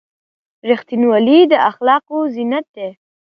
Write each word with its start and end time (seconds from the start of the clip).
•رښتینولي 0.69 1.39
د 1.51 1.53
اخلاقو 1.69 2.17
زینت 2.33 2.65
دی. 2.75 2.89